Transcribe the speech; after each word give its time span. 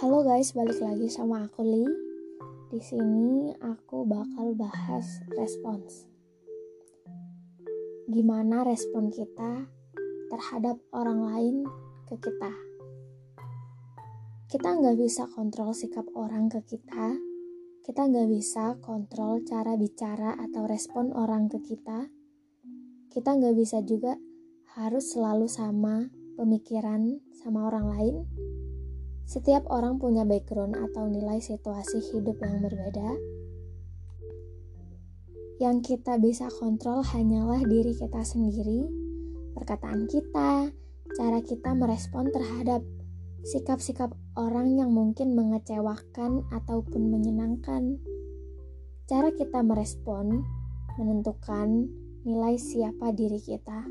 Halo 0.00 0.24
guys, 0.24 0.56
balik 0.56 0.80
lagi 0.80 1.12
sama 1.12 1.44
aku 1.44 1.60
Li. 1.60 1.84
Di 2.72 2.80
sini 2.80 3.52
aku 3.60 4.08
bakal 4.08 4.56
bahas 4.56 5.20
respons. 5.36 6.08
Gimana 8.08 8.64
respon 8.64 9.12
kita 9.12 9.68
terhadap 10.32 10.80
orang 10.96 11.20
lain 11.20 11.56
ke 12.08 12.16
kita? 12.16 12.48
Kita 14.48 14.80
nggak 14.80 14.96
bisa 14.96 15.28
kontrol 15.36 15.76
sikap 15.76 16.08
orang 16.16 16.48
ke 16.48 16.64
kita. 16.64 17.20
Kita 17.84 18.08
nggak 18.08 18.28
bisa 18.32 18.80
kontrol 18.80 19.44
cara 19.44 19.76
bicara 19.76 20.32
atau 20.32 20.64
respon 20.64 21.12
orang 21.12 21.52
ke 21.52 21.60
kita. 21.60 22.08
Kita 23.12 23.36
nggak 23.36 23.52
bisa 23.52 23.84
juga 23.84 24.16
harus 24.80 25.12
selalu 25.12 25.44
sama 25.44 26.08
pemikiran 26.40 27.20
sama 27.36 27.68
orang 27.68 27.84
lain 27.92 28.16
setiap 29.30 29.62
orang 29.70 30.02
punya 30.02 30.26
background 30.26 30.74
atau 30.74 31.06
nilai 31.06 31.38
situasi 31.38 32.02
hidup 32.02 32.42
yang 32.42 32.66
berbeda. 32.66 33.14
Yang 35.62 35.76
kita 35.86 36.18
bisa 36.18 36.50
kontrol 36.50 37.06
hanyalah 37.06 37.62
diri 37.62 37.94
kita 37.94 38.26
sendiri, 38.26 38.90
perkataan 39.54 40.10
kita, 40.10 40.74
cara 41.14 41.38
kita 41.46 41.70
merespon 41.78 42.34
terhadap 42.34 42.82
sikap-sikap 43.46 44.10
orang 44.34 44.74
yang 44.74 44.90
mungkin 44.90 45.38
mengecewakan 45.38 46.42
ataupun 46.50 47.14
menyenangkan. 47.14 48.02
Cara 49.06 49.30
kita 49.30 49.62
merespon 49.62 50.42
menentukan 50.98 51.86
nilai 52.26 52.58
siapa 52.58 53.14
diri 53.14 53.38
kita. 53.38 53.86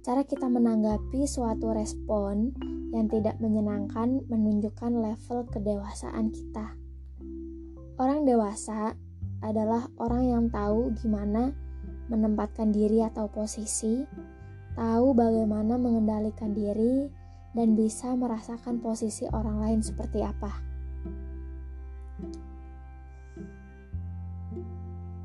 Cara 0.00 0.24
kita 0.24 0.48
menanggapi 0.48 1.28
suatu 1.28 1.68
respon 1.76 2.56
yang 2.94 3.10
tidak 3.10 3.34
menyenangkan 3.42 4.22
menunjukkan 4.30 5.02
level 5.02 5.50
kedewasaan 5.50 6.30
kita. 6.30 6.78
Orang 7.98 8.22
dewasa 8.22 8.94
adalah 9.42 9.90
orang 9.98 10.24
yang 10.30 10.44
tahu 10.46 10.94
gimana 11.02 11.50
menempatkan 12.06 12.70
diri 12.70 13.02
atau 13.02 13.26
posisi, 13.26 14.06
tahu 14.78 15.10
bagaimana 15.10 15.74
mengendalikan 15.74 16.54
diri, 16.54 17.10
dan 17.54 17.74
bisa 17.74 18.14
merasakan 18.14 18.78
posisi 18.78 19.26
orang 19.30 19.58
lain 19.58 19.80
seperti 19.82 20.22
apa. 20.22 20.52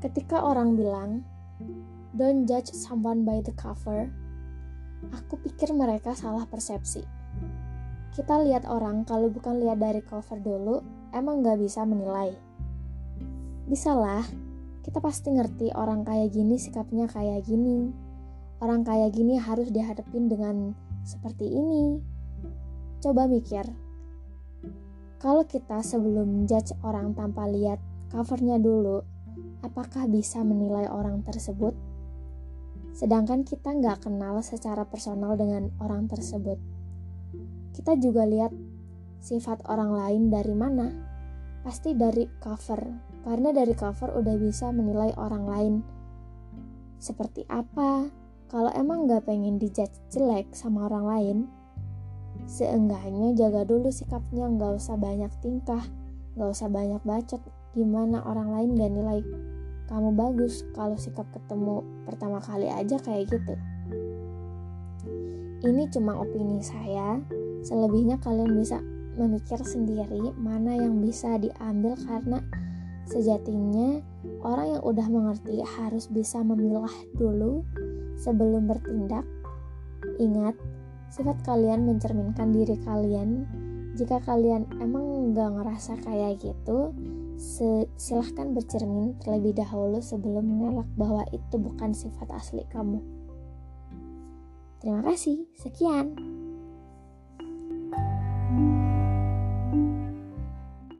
Ketika 0.02 0.42
orang 0.42 0.74
bilang, 0.74 1.22
"Don't 2.18 2.50
judge 2.50 2.74
someone 2.74 3.22
by 3.22 3.38
the 3.44 3.54
cover," 3.54 4.10
aku 5.12 5.38
pikir 5.44 5.70
mereka 5.76 6.16
salah 6.16 6.48
persepsi 6.48 7.19
kita 8.20 8.36
lihat 8.44 8.68
orang 8.68 9.08
kalau 9.08 9.32
bukan 9.32 9.64
lihat 9.64 9.80
dari 9.80 10.04
cover 10.04 10.36
dulu, 10.44 10.84
emang 11.16 11.40
gak 11.40 11.56
bisa 11.56 11.88
menilai. 11.88 12.36
Bisa 13.64 13.96
lah, 13.96 14.20
kita 14.84 15.00
pasti 15.00 15.32
ngerti 15.32 15.72
orang 15.72 16.04
kayak 16.04 16.28
gini 16.28 16.60
sikapnya 16.60 17.08
kayak 17.08 17.48
gini. 17.48 17.88
Orang 18.60 18.84
kayak 18.84 19.16
gini 19.16 19.40
harus 19.40 19.72
dihadapin 19.72 20.28
dengan 20.28 20.76
seperti 21.00 21.48
ini. 21.48 21.96
Coba 23.00 23.24
mikir, 23.24 23.64
kalau 25.16 25.48
kita 25.48 25.80
sebelum 25.80 26.44
judge 26.44 26.76
orang 26.84 27.16
tanpa 27.16 27.48
lihat 27.48 27.80
covernya 28.12 28.60
dulu, 28.60 29.00
apakah 29.64 30.04
bisa 30.12 30.44
menilai 30.44 30.92
orang 30.92 31.24
tersebut? 31.24 31.72
Sedangkan 32.92 33.48
kita 33.48 33.72
nggak 33.72 34.04
kenal 34.04 34.44
secara 34.44 34.84
personal 34.84 35.40
dengan 35.40 35.72
orang 35.80 36.04
tersebut 36.04 36.60
kita 37.80 37.96
juga 37.96 38.28
lihat 38.28 38.52
sifat 39.24 39.64
orang 39.72 39.96
lain 39.96 40.22
dari 40.28 40.52
mana. 40.52 40.92
Pasti 41.64 41.96
dari 41.96 42.28
cover, 42.36 42.76
karena 43.24 43.56
dari 43.56 43.72
cover 43.72 44.20
udah 44.20 44.36
bisa 44.36 44.68
menilai 44.68 45.16
orang 45.16 45.44
lain 45.48 45.74
seperti 47.00 47.48
apa. 47.48 48.12
Kalau 48.52 48.68
emang 48.76 49.08
gak 49.08 49.24
pengen 49.24 49.56
dijudge 49.56 49.96
jelek 50.12 50.52
sama 50.52 50.92
orang 50.92 51.04
lain, 51.08 51.38
seenggaknya 52.44 53.32
jaga 53.32 53.64
dulu 53.64 53.88
sikapnya, 53.88 54.44
gak 54.60 54.76
usah 54.76 55.00
banyak 55.00 55.32
tingkah, 55.40 55.80
gak 56.36 56.52
usah 56.52 56.68
banyak 56.68 57.00
bacot. 57.00 57.40
Gimana 57.72 58.20
orang 58.28 58.52
lain 58.52 58.76
gak 58.76 58.92
nilai 58.92 59.20
kamu 59.88 60.12
bagus 60.20 60.68
kalau 60.76 61.00
sikap 61.00 61.24
ketemu 61.32 61.80
pertama 62.04 62.44
kali 62.44 62.68
aja 62.68 63.00
kayak 63.00 63.32
gitu. 63.32 63.56
Ini 65.60 65.92
cuma 65.92 66.16
opini 66.16 66.64
saya, 66.64 67.20
Selebihnya 67.60 68.16
kalian 68.24 68.56
bisa 68.56 68.80
memikir 69.20 69.60
sendiri 69.60 70.32
mana 70.40 70.80
yang 70.80 71.04
bisa 71.04 71.36
diambil 71.36 71.92
karena 72.08 72.40
sejatinya 73.04 74.00
orang 74.40 74.80
yang 74.80 74.82
udah 74.86 75.06
mengerti 75.12 75.60
harus 75.60 76.08
bisa 76.08 76.40
memilah 76.40 76.92
dulu 77.20 77.60
sebelum 78.16 78.64
bertindak. 78.64 79.28
Ingat, 80.16 80.56
sifat 81.12 81.36
kalian 81.44 81.84
mencerminkan 81.84 82.48
diri 82.48 82.80
kalian. 82.80 83.44
Jika 83.92 84.24
kalian 84.24 84.64
emang 84.80 85.36
nggak 85.36 85.60
ngerasa 85.60 86.00
kayak 86.00 86.40
gitu, 86.40 86.96
silahkan 88.00 88.56
bercermin 88.56 89.20
terlebih 89.20 89.52
dahulu 89.52 90.00
sebelum 90.00 90.48
mengelak 90.48 90.88
bahwa 90.96 91.28
itu 91.28 91.60
bukan 91.60 91.92
sifat 91.92 92.32
asli 92.32 92.64
kamu. 92.72 93.19
Terima 94.80 95.04
kasih, 95.04 95.44
sekian. 95.60 96.29